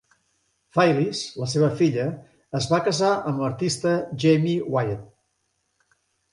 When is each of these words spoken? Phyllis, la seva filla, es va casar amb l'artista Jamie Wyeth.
Phyllis, 0.77 1.21
la 1.41 1.49
seva 1.51 1.69
filla, 1.81 2.07
es 2.61 2.69
va 2.73 2.81
casar 2.89 3.13
amb 3.19 3.45
l'artista 3.45 3.95
Jamie 4.27 4.67
Wyeth. 4.77 5.09